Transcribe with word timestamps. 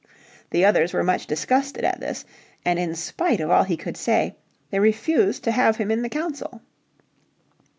The 0.49 0.65
others 0.65 0.93
were 0.93 1.03
much 1.03 1.27
disgusted 1.27 1.83
at 1.85 1.99
this, 1.99 2.25
and 2.65 2.79
in 2.79 2.95
spite 2.95 3.39
of 3.39 3.51
all 3.51 3.61
he 3.65 3.77
could 3.77 3.95
say, 3.95 4.35
they 4.71 4.79
refused 4.79 5.43
to 5.43 5.51
have 5.51 5.75
him 5.75 5.91
in 5.91 6.01
the 6.01 6.09
council. 6.09 6.63